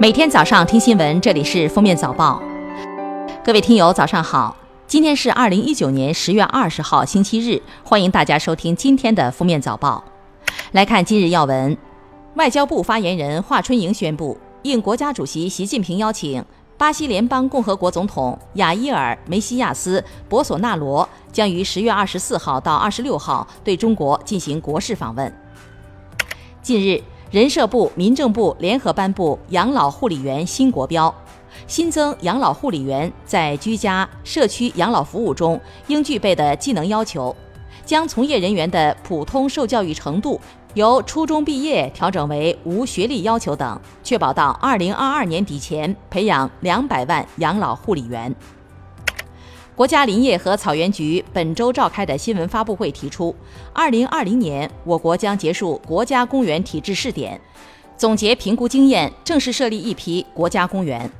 [0.00, 2.42] 每天早上听新闻，这里是封面早报。
[3.44, 4.56] 各位听友，早上好！
[4.88, 7.62] 今天是二零一九年十月二十号，星期日。
[7.84, 10.02] 欢迎大家收听今天的封面早报。
[10.72, 11.76] 来看今日要闻。
[12.34, 16.44] 外交部发言人华春莹宣布，应国家主席习近平邀请，
[16.76, 25.32] 巴西联邦共和国总统雅伊尔·梅西亚斯·博索纳罗将于十月二十四号到二十六号对中国进行国事访问。
[26.60, 27.00] 近日。
[27.34, 31.12] 人社部、民政部联合颁布养老护理员新国标，
[31.66, 37.34] 新增养老护理员在居家、社区养老服务中应具备的技能要求，
[37.84, 40.40] 将从业人员的普通受教育程度
[40.74, 48.32] 由初中毕业调整为无学历要求等，确保到二零二二年底前培养两百万养老护理员。
[49.76, 53.34] 国家林业和草原局本周召开的新闻发布会提出，
[53.72, 57.40] 二零二零年我国将结束国家公园体制试点，
[57.96, 61.10] 总结评估经验，正式设立一批国家公园。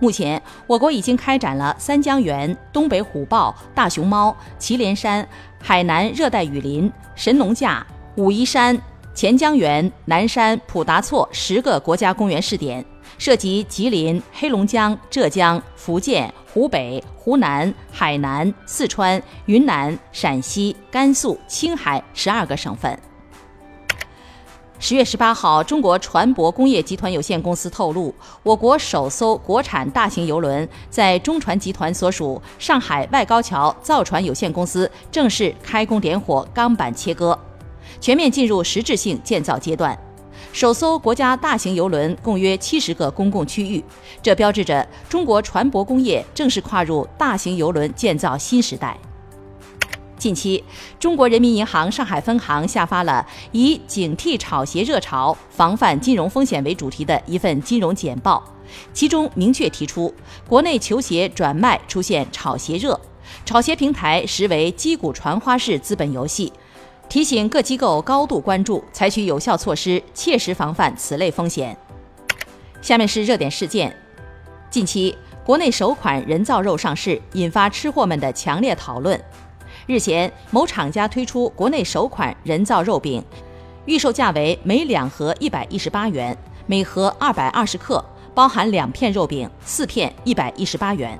[0.00, 5.28] 目前，我国已经开展了三江源、东北虎豹、大熊猫、祁连山、
[5.60, 8.80] 海南热带雨林、神农架、武夷山、
[9.18, 12.84] 钱江源、南山、普达措十个国家公园试点。
[13.18, 22.96] 涉及吉林、黑龙江、浙江、福建、湖北、湖南、海南、四川、云南、陕西、甘肃、青海十二个省份。
[24.78, 37.36] 十月十八号，中国船舶工业集团有限公司透露，我国首艘国产大型邮轮在中船集团所属上海外高桥造船有限公司正式开工点火，钢板切割，
[38.00, 39.98] 全面进入实质性建造阶段。
[40.52, 43.84] 首艘国家大型邮轮共约七十个公共区域，
[44.22, 48.96] 这标志着中国船舶工业正式跨入大型邮轮建造新时代。
[50.16, 50.64] 近期，
[50.98, 58.42] 中国人民银行上海分行下发了以“警惕炒鞋热潮，防范金融风险”为主题的一份金融简报，
[58.92, 60.12] 其中明确提出，
[60.48, 63.00] 国内球鞋转卖出现炒鞋热，
[63.44, 66.52] 炒鞋平台实为击鼓传花式资本游戏。
[67.08, 71.74] 提醒各机构高度关注，采取有效措施，切实防范此类风险。
[72.82, 73.96] 下面是热点事件：
[74.68, 79.18] 近期，国内首款人造肉上市，引发吃货们的强烈讨论。
[79.86, 83.24] 日前，某厂家推出国内首款人造肉饼，
[83.86, 86.36] 预售价为每两盒一百一十八元，
[86.66, 88.04] 每盒二百二十克，
[88.34, 91.18] 包含两片肉饼，四片一百一十八元。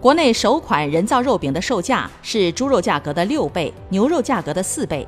[0.00, 5.06] 国内首款人造肉饼的售价是猪肉价格的六倍，牛肉价格的四倍。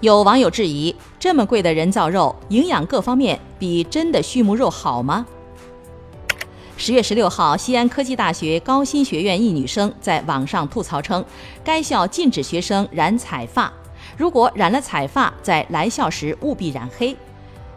[0.00, 5.24] 有网友质疑：这么贵的人造肉，营养各方面比真的畜牧肉好吗？
[6.76, 11.24] 十月十六号，西安科技大学高新学院一女生在网上吐槽称，
[11.62, 13.72] 该校禁止学生染彩发，
[14.16, 17.14] 如果染了彩发，在来校时务必染黑。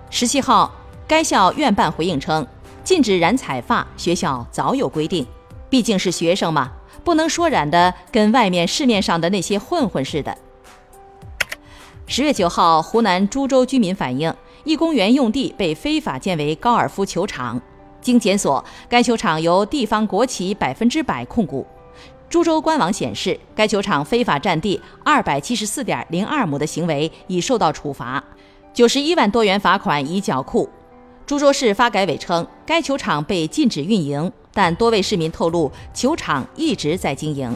[0.10, 0.74] 十七号，
[1.06, 2.48] 该校院办回应称，
[2.84, 5.24] 禁止染彩发，学校早有规定。
[5.76, 6.72] 毕竟是学生嘛，
[7.04, 10.34] 不能说染的跟外面市面上的那些混混似的。
[12.08, 14.34] 十月九号，湖南株洲居民反映，
[14.64, 17.62] 一公园用地被非法建为高尔夫球场。
[18.00, 21.68] 经检索，该球场由地方国企百分之百控股。
[22.30, 28.24] 株洲官网显示，该球场非法占地二百七十四点零二亩的行为已受到处罚，
[28.74, 30.70] 九十一万多元罚款已缴库。
[31.26, 34.32] 株洲市发改委称，该球场被禁止运营。
[34.56, 37.54] 但多位市民透露，球场一直在经营。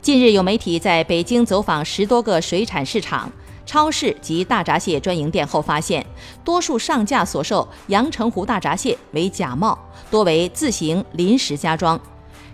[0.00, 3.30] 近日，有媒体在北京走访十多个水产市场、
[3.66, 6.06] 超市及大闸蟹专营店后，发现
[6.42, 9.78] 多数上架所售阳澄湖大闸蟹为假冒，
[10.10, 12.00] 多为自行临时加装。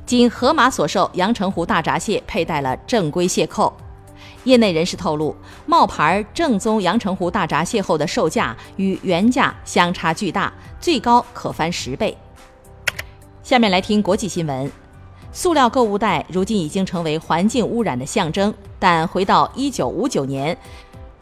[0.05, 3.73] 仅盒马所售阳澄湖大闸蟹佩戴了正规蟹扣。
[4.43, 5.37] 业内人士透露，
[5.67, 12.17] 冒牌正宗阳澄湖大闸蟹后的售价与原价相差巨大，最高可翻十倍。
[13.45, 14.73] 下面来听国际新闻。
[15.31, 20.57] 塑料购物袋如今已经成为环境污染的象征，但回到1959年，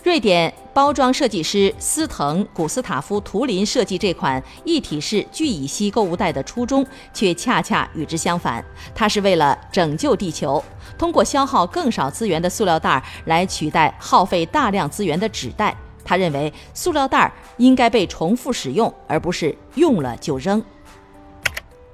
[0.05, 8.65] 瑞典包装设计师斯滕古斯塔夫图林设计这款一体式聚乙烯购物袋的初衷，却恰恰与之相反。
[8.95, 10.63] 他是为了拯救地球，
[10.97, 15.77] 通过消耗更少资源的塑料袋来取代耗费大量资源的纸袋。
[16.04, 20.63] 他认为，塑料袋应该被重复使用，而不是用了就扔。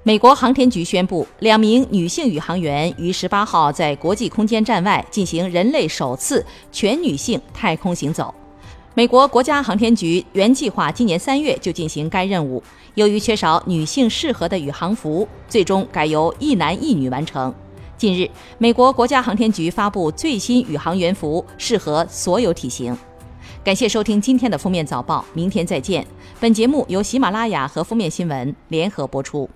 [0.05, 8.35] 美国航天局宣布，两名女性宇航员于十八号在国际空间站外进行人类首次全女性太空行走。
[8.95, 12.63] 美国国家航天局原计划今年三月就进行该任务，
[12.95, 17.53] 由于缺少女性适合的宇航服，最终改由一男一女完成。
[17.99, 22.97] 近日，美国国家航天局发布最新宇航员服，适合所有体型。
[23.63, 26.07] 感谢收听今天的封面早报，明天再见。
[26.41, 29.51] 本节目由喜马拉雅和封面新闻联合播出。